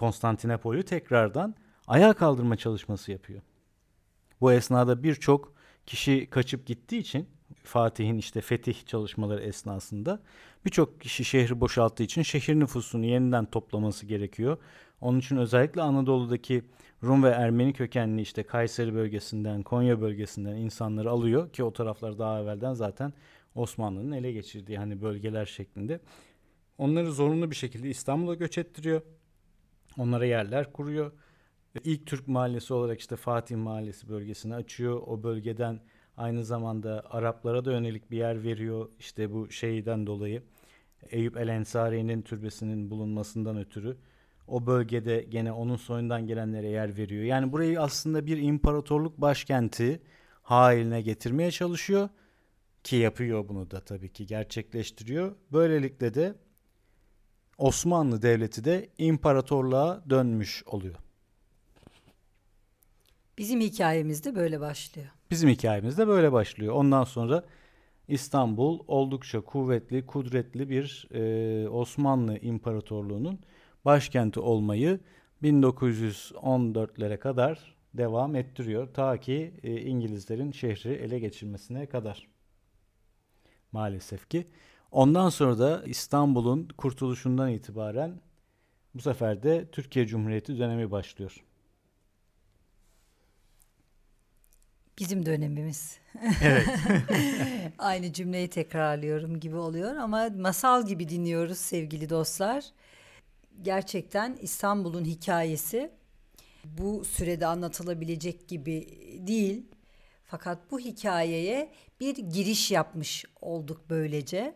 Konstantinopol'ü 0.00 0.82
tekrardan 0.82 1.54
ayağa 1.86 2.12
kaldırma 2.12 2.56
çalışması 2.56 3.12
yapıyor. 3.12 3.42
Bu 4.40 4.52
esnada 4.52 5.02
birçok 5.02 5.54
kişi 5.86 6.26
kaçıp 6.30 6.66
gittiği 6.66 6.98
için 6.98 7.28
Fatih'in 7.62 8.18
işte 8.18 8.40
fetih 8.40 8.86
çalışmaları 8.86 9.42
esnasında 9.42 10.20
birçok 10.64 11.00
kişi 11.00 11.24
şehri 11.24 11.60
boşalttığı 11.60 12.02
için 12.02 12.22
şehir 12.22 12.54
nüfusunu 12.54 13.06
yeniden 13.06 13.44
toplaması 13.44 14.06
gerekiyor. 14.06 14.58
Onun 15.00 15.18
için 15.18 15.36
özellikle 15.36 15.82
Anadolu'daki 15.82 16.64
Rum 17.02 17.24
ve 17.24 17.28
Ermeni 17.28 17.72
kökenli 17.72 18.22
işte 18.22 18.42
Kayseri 18.42 18.94
bölgesinden, 18.94 19.62
Konya 19.62 20.00
bölgesinden 20.00 20.56
insanları 20.56 21.10
alıyor 21.10 21.52
ki 21.52 21.64
o 21.64 21.72
taraflar 21.72 22.18
daha 22.18 22.40
evvelden 22.40 22.74
zaten 22.74 23.12
Osmanlı'nın 23.54 24.12
ele 24.12 24.32
geçirdiği 24.32 24.78
hani 24.78 25.02
bölgeler 25.02 25.46
şeklinde. 25.46 26.00
Onları 26.78 27.12
zorunlu 27.12 27.50
bir 27.50 27.56
şekilde 27.56 27.90
İstanbul'a 27.90 28.34
göç 28.34 28.58
ettiriyor. 28.58 29.02
Onlara 29.98 30.26
yerler 30.26 30.72
kuruyor. 30.72 31.12
İlk 31.84 32.06
Türk 32.06 32.28
mahallesi 32.28 32.74
olarak 32.74 33.00
işte 33.00 33.16
Fatih 33.16 33.56
Mahallesi 33.56 34.08
bölgesini 34.08 34.54
açıyor. 34.54 35.02
O 35.06 35.22
bölgeden 35.22 35.80
aynı 36.16 36.44
zamanda 36.44 37.04
Araplara 37.10 37.64
da 37.64 37.72
yönelik 37.72 38.10
bir 38.10 38.16
yer 38.16 38.42
veriyor. 38.42 38.88
İşte 38.98 39.32
bu 39.32 39.50
şeyden 39.50 40.06
dolayı 40.06 40.42
Eyüp 41.10 41.36
El 41.36 41.48
Ensari'nin 41.48 42.22
türbesinin 42.22 42.90
bulunmasından 42.90 43.56
ötürü 43.58 43.96
o 44.46 44.66
bölgede 44.66 45.26
gene 45.28 45.52
onun 45.52 45.76
soyundan 45.76 46.26
gelenlere 46.26 46.68
yer 46.68 46.96
veriyor. 46.96 47.24
Yani 47.24 47.52
burayı 47.52 47.80
aslında 47.80 48.26
bir 48.26 48.38
imparatorluk 48.38 49.20
başkenti 49.20 50.02
haline 50.42 51.02
getirmeye 51.02 51.50
çalışıyor 51.50 52.08
ki 52.84 52.96
yapıyor 52.96 53.48
bunu 53.48 53.70
da 53.70 53.80
tabii 53.80 54.12
ki 54.12 54.26
gerçekleştiriyor. 54.26 55.36
Böylelikle 55.52 56.14
de 56.14 56.34
Osmanlı 57.60 58.22
Devleti 58.22 58.64
de 58.64 58.88
imparatorluğa 58.98 60.02
dönmüş 60.10 60.62
oluyor. 60.66 60.94
Bizim 63.38 63.60
hikayemiz 63.60 64.24
de 64.24 64.34
böyle 64.34 64.60
başlıyor. 64.60 65.08
Bizim 65.30 65.48
hikayemiz 65.48 65.98
de 65.98 66.08
böyle 66.08 66.32
başlıyor. 66.32 66.74
Ondan 66.74 67.04
sonra 67.04 67.44
İstanbul 68.08 68.80
oldukça 68.86 69.40
kuvvetli, 69.40 70.06
kudretli 70.06 70.70
bir 70.70 71.08
e, 71.10 71.68
Osmanlı 71.68 72.38
İmparatorluğu'nun 72.38 73.38
başkenti 73.84 74.40
olmayı 74.40 75.00
1914'lere 75.42 77.18
kadar 77.18 77.76
devam 77.94 78.36
ettiriyor. 78.36 78.94
Ta 78.94 79.16
ki 79.16 79.54
e, 79.62 79.80
İngilizlerin 79.80 80.52
şehri 80.52 80.92
ele 80.92 81.18
geçirmesine 81.18 81.86
kadar. 81.86 82.28
Maalesef 83.72 84.30
ki. 84.30 84.46
Ondan 84.92 85.28
sonra 85.28 85.58
da 85.58 85.82
İstanbul'un 85.86 86.68
kurtuluşundan 86.76 87.50
itibaren 87.50 88.20
bu 88.94 89.02
sefer 89.02 89.42
de 89.42 89.70
Türkiye 89.72 90.06
Cumhuriyeti 90.06 90.58
dönemi 90.58 90.90
başlıyor. 90.90 91.44
Bizim 94.98 95.26
dönemimiz. 95.26 95.98
Evet. 96.42 96.68
Aynı 97.78 98.12
cümleyi 98.12 98.48
tekrarlıyorum 98.48 99.40
gibi 99.40 99.56
oluyor 99.56 99.96
ama 99.96 100.28
masal 100.36 100.86
gibi 100.86 101.08
dinliyoruz 101.08 101.58
sevgili 101.58 102.10
dostlar 102.10 102.64
gerçekten 103.62 104.38
İstanbul'un 104.40 105.04
hikayesi 105.04 105.90
bu 106.64 107.04
sürede 107.04 107.46
anlatılabilecek 107.46 108.48
gibi 108.48 108.86
değil. 109.26 109.66
Fakat 110.24 110.70
bu 110.70 110.80
hikayeye 110.80 111.72
bir 112.00 112.16
giriş 112.16 112.70
yapmış 112.70 113.24
olduk 113.40 113.80
böylece. 113.90 114.54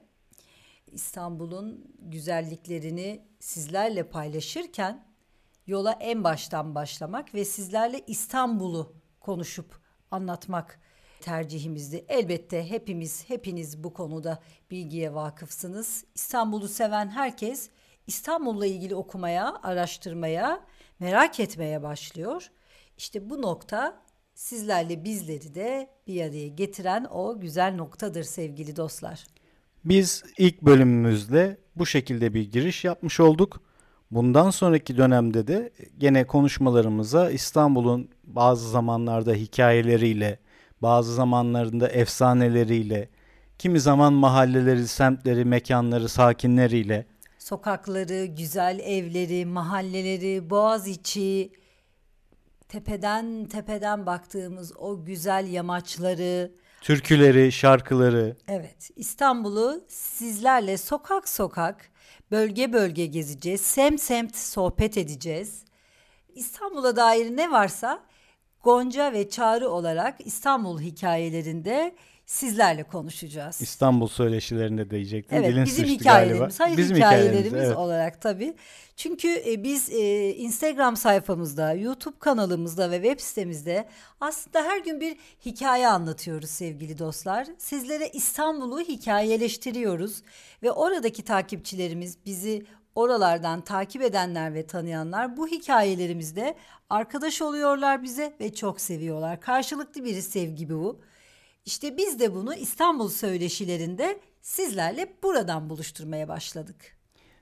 İstanbul'un 0.94 1.94
güzelliklerini 1.98 3.22
sizlerle 3.40 4.08
paylaşırken 4.08 5.06
yola 5.66 5.92
en 5.92 6.24
baştan 6.24 6.74
başlamak 6.74 7.34
ve 7.34 7.44
sizlerle 7.44 8.00
İstanbul'u 8.06 8.92
konuşup 9.20 9.80
anlatmak 10.10 10.80
tercihimizdi. 11.20 12.04
Elbette 12.08 12.70
hepimiz 12.70 13.28
hepiniz 13.28 13.84
bu 13.84 13.94
konuda 13.94 14.42
bilgiye 14.70 15.14
vakıfsınız. 15.14 16.04
İstanbul'u 16.14 16.68
seven 16.68 17.08
herkes 17.08 17.70
İstanbul'la 18.06 18.66
ilgili 18.66 18.94
okumaya, 18.94 19.54
araştırmaya, 19.62 20.60
merak 20.98 21.40
etmeye 21.40 21.82
başlıyor. 21.82 22.50
İşte 22.96 23.30
bu 23.30 23.42
nokta 23.42 24.02
sizlerle 24.34 25.04
bizleri 25.04 25.54
de 25.54 25.90
bir 26.06 26.22
araya 26.22 26.48
getiren 26.48 27.06
o 27.10 27.40
güzel 27.40 27.74
noktadır 27.74 28.24
sevgili 28.24 28.76
dostlar. 28.76 29.24
Biz 29.84 30.24
ilk 30.38 30.62
bölümümüzde 30.62 31.56
bu 31.76 31.86
şekilde 31.86 32.34
bir 32.34 32.52
giriş 32.52 32.84
yapmış 32.84 33.20
olduk. 33.20 33.60
Bundan 34.10 34.50
sonraki 34.50 34.96
dönemde 34.96 35.46
de 35.46 35.72
gene 35.98 36.26
konuşmalarımıza 36.26 37.30
İstanbul'un 37.30 38.08
bazı 38.24 38.70
zamanlarda 38.70 39.32
hikayeleriyle, 39.32 40.38
bazı 40.82 41.14
zamanlarında 41.14 41.88
efsaneleriyle, 41.88 43.08
kimi 43.58 43.80
zaman 43.80 44.12
mahalleleri, 44.12 44.88
semtleri, 44.88 45.44
mekanları, 45.44 46.08
sakinleriyle 46.08 47.06
sokakları, 47.44 48.24
güzel 48.24 48.78
evleri, 48.78 49.46
mahalleleri, 49.46 50.50
Boğaziçi, 50.50 51.52
tepeden 52.68 53.44
tepeden 53.44 54.06
baktığımız 54.06 54.72
o 54.76 55.04
güzel 55.04 55.46
yamaçları, 55.46 56.52
türküleri, 56.84 57.52
şarkıları. 57.52 58.36
Evet, 58.48 58.90
İstanbul'u 58.96 59.84
sizlerle 59.88 60.76
sokak 60.76 61.28
sokak, 61.28 61.90
bölge 62.30 62.72
bölge 62.72 63.06
gezeceğiz, 63.06 63.60
semt 63.60 64.00
semt 64.00 64.36
sohbet 64.36 64.98
edeceğiz. 64.98 65.64
İstanbul'a 66.34 66.96
dair 66.96 67.36
ne 67.36 67.50
varsa 67.50 68.02
Gonca 68.62 69.12
ve 69.12 69.30
Çağrı 69.30 69.68
olarak 69.68 70.26
İstanbul 70.26 70.80
hikayelerinde 70.80 71.94
sizlerle 72.26 72.82
konuşacağız. 72.82 73.60
İstanbul 73.60 74.08
söyleşilerinde 74.08 74.90
diyecektim. 74.90 75.38
Evet 75.38 75.50
Dilin 75.50 75.64
bizim 75.64 75.84
hikayelerimiz. 75.84 76.60
Hayır 76.60 76.76
bizim 76.76 76.96
hikayelerimiz, 76.96 77.38
hikayelerimiz 77.38 77.68
evet. 77.68 77.76
olarak 77.76 78.20
tabii. 78.20 78.54
Çünkü 78.96 79.42
e, 79.46 79.62
biz 79.62 79.90
e, 79.90 80.34
Instagram 80.34 80.96
sayfamızda, 80.96 81.72
YouTube 81.72 82.18
kanalımızda 82.18 82.90
ve 82.90 82.96
web 82.96 83.20
sitemizde 83.20 83.88
aslında 84.20 84.62
her 84.62 84.78
gün 84.78 85.00
bir 85.00 85.16
hikaye 85.46 85.88
anlatıyoruz 85.88 86.50
sevgili 86.50 86.98
dostlar. 86.98 87.46
Sizlere 87.58 88.08
İstanbul'u 88.08 88.80
hikayeleştiriyoruz 88.80 90.22
ve 90.62 90.72
oradaki 90.72 91.24
takipçilerimiz 91.24 92.18
bizi 92.26 92.66
oralardan 92.94 93.60
takip 93.60 94.02
edenler 94.02 94.54
ve 94.54 94.66
tanıyanlar 94.66 95.36
bu 95.36 95.48
hikayelerimizde 95.48 96.54
arkadaş 96.90 97.42
oluyorlar 97.42 98.02
bize 98.02 98.36
ve 98.40 98.54
çok 98.54 98.80
seviyorlar. 98.80 99.40
Karşılıklı 99.40 100.04
bir 100.04 100.20
sevgi 100.20 100.70
bu. 100.70 101.00
İşte 101.64 101.96
biz 101.96 102.20
de 102.20 102.34
bunu 102.34 102.54
İstanbul 102.54 103.08
söyleşilerinde 103.08 104.20
sizlerle 104.42 105.12
buradan 105.22 105.70
buluşturmaya 105.70 106.28
başladık. 106.28 106.96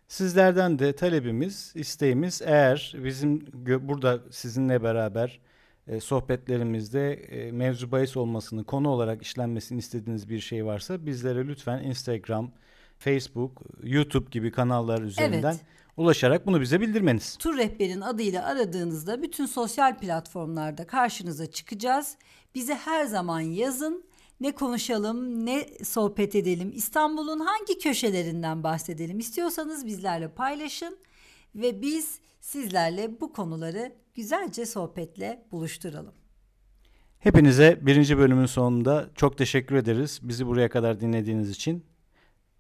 Sizlerden 0.09 0.79
de 0.79 0.97
talebimiz, 0.97 1.73
isteğimiz 1.75 2.43
eğer 2.45 2.95
bizim 3.05 3.47
burada 3.89 4.21
sizinle 4.31 4.83
beraber 4.83 5.41
e, 5.87 6.01
sohbetlerimizde 6.01 7.13
e, 7.13 7.53
mevzu 7.53 7.93
bahis 7.93 8.17
olmasını, 8.17 8.65
konu 8.65 8.89
olarak 8.89 9.23
işlenmesini 9.23 9.79
istediğiniz 9.79 10.29
bir 10.29 10.41
şey 10.41 10.67
varsa 10.67 11.07
bizlere 11.07 11.49
lütfen 11.49 11.83
Instagram, 11.83 12.51
Facebook, 12.99 13.63
YouTube 13.83 14.31
gibi 14.31 14.53
kanallar 14.53 15.03
üzerinden 15.03 15.53
evet. 15.53 15.65
ulaşarak 15.97 16.47
bunu 16.47 16.61
bize 16.61 16.81
bildirmeniz. 16.81 17.37
Tur 17.37 17.57
rehberin 17.57 18.01
adıyla 18.01 18.45
aradığınızda 18.45 19.23
bütün 19.23 19.47
sosyal 19.47 19.99
platformlarda 19.99 20.87
karşınıza 20.87 21.47
çıkacağız. 21.47 22.17
Bize 22.55 22.75
her 22.75 23.05
zaman 23.05 23.41
yazın. 23.41 24.05
Ne 24.41 24.53
konuşalım, 24.53 25.47
ne 25.47 25.69
sohbet 25.85 26.35
edelim, 26.35 26.73
İstanbul'un 26.75 27.41
hangi 27.41 27.79
köşelerinden 27.79 28.63
bahsedelim 28.63 29.19
istiyorsanız 29.19 29.87
bizlerle 29.87 30.29
paylaşın 30.29 30.99
ve 31.55 31.83
biz 31.83 32.19
sizlerle 32.41 33.21
bu 33.21 33.33
konuları 33.33 33.93
güzelce 34.15 34.67
sohbetle 34.67 35.47
buluşturalım. 35.53 36.15
Hepinize 37.19 37.79
birinci 37.83 38.19
bölümün 38.19 38.47
sonunda 38.47 39.11
çok 39.15 39.39
teşekkür 39.39 39.77
ederiz. 39.77 40.21
Bizi 40.23 40.47
buraya 40.47 40.69
kadar 40.69 41.01
dinlediğiniz 41.01 41.51
için. 41.51 41.85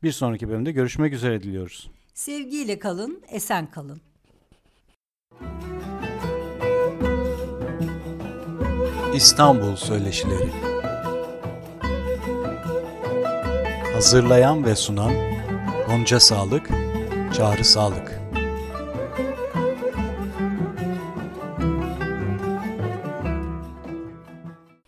Bir 0.02 0.12
sonraki 0.12 0.48
bölümde 0.48 0.72
görüşmek 0.72 1.12
üzere 1.12 1.42
diliyoruz. 1.42 1.90
Sevgiyle 2.14 2.78
kalın, 2.78 3.22
esen 3.28 3.70
kalın. 3.70 4.00
İstanbul 9.14 9.76
Söyleşileri 9.76 10.71
Hazırlayan 14.02 14.64
ve 14.64 14.76
sunan 14.76 15.12
Gonca 15.88 16.20
Sağlık, 16.20 16.70
Çağrı 17.36 17.64
Sağlık 17.64 18.21